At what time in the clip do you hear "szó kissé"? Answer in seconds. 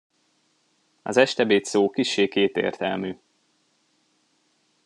1.65-2.27